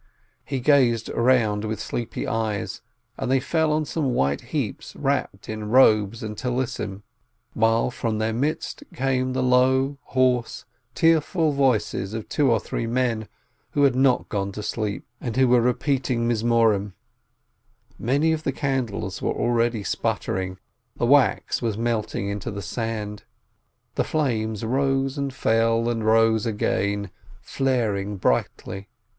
He 0.43 0.59
gazed 0.61 1.09
round 1.09 1.63
with 1.63 1.79
sleepy 1.79 2.25
eyes, 2.25 2.81
and 3.19 3.29
they 3.29 3.39
fell 3.39 3.71
on 3.71 3.85
some 3.85 4.15
white 4.15 4.41
heaps 4.41 4.95
wrapped 4.95 5.47
in 5.47 5.69
robes 5.69 6.23
and 6.23 6.35
prayer 6.35 6.51
scarfs, 6.65 7.01
while 7.53 7.91
from 7.91 8.17
their 8.17 8.33
midst 8.33 8.83
came 8.95 9.33
the 9.33 9.43
low, 9.43 9.99
hoarse, 10.05 10.65
tearful 10.95 11.51
voices 11.51 12.15
of 12.15 12.27
two 12.27 12.49
or 12.49 12.59
three 12.59 12.87
men 12.87 13.27
who 13.73 13.83
had 13.83 13.95
not 13.95 14.27
gone 14.27 14.51
to 14.53 14.63
sleep 14.63 15.05
and 15.19 15.37
were 15.47 15.61
repeating 15.61 16.33
Psalms. 16.35 16.93
Many 17.99 18.31
of 18.33 18.41
the 18.41 18.51
candles 18.51 19.21
were 19.21 19.29
already 19.33 19.83
sputtering, 19.83 20.57
the 20.95 21.05
wax 21.05 21.61
was 21.61 21.77
melting 21.77 22.27
into 22.27 22.49
the 22.49 22.63
sand, 22.63 23.23
the 23.93 24.03
flames 24.03 24.65
rose 24.65 25.19
and 25.19 25.31
fell, 25.31 25.87
and 25.87 26.03
rose 26.03 26.47
again, 26.47 27.11
flaring 27.39 28.17
brightly. 28.17 28.87